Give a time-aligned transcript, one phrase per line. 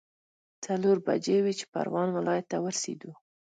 [0.65, 3.11] څلور بجې وې چې پروان ولايت ته ورسېدو.